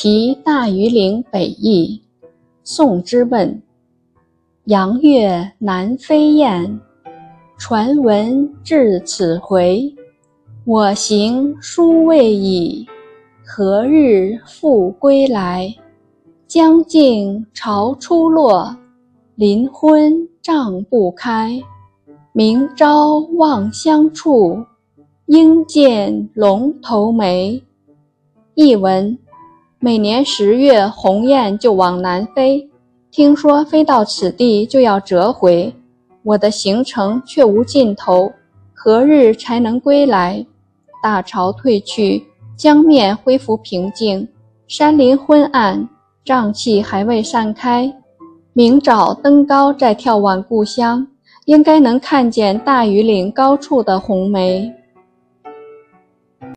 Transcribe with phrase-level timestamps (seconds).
[0.00, 2.00] 题大庾岭北驿，
[2.62, 3.60] 宋之问。
[4.66, 6.78] 阳月南飞雁，
[7.58, 9.92] 传闻至此回。
[10.64, 12.86] 我行书未已，
[13.44, 15.74] 何日复归来？
[16.46, 18.76] 将近潮初落，
[19.34, 21.60] 林昏帐不开。
[22.30, 24.64] 明朝望乡处，
[25.26, 27.60] 应见龙头梅。
[28.54, 29.18] 译文：
[29.80, 32.68] 每年十月，鸿雁就往南飞。
[33.12, 35.72] 听说飞到此地就要折回，
[36.24, 38.32] 我的行程却无尽头，
[38.74, 40.44] 何日才能归来？
[41.00, 44.26] 大潮退去，江面恢复平静，
[44.66, 45.88] 山林昏暗，
[46.24, 47.94] 瘴气还未散开。
[48.52, 51.06] 明早登高再眺望故乡，
[51.44, 54.68] 应该能看见大庾岭高处的红梅。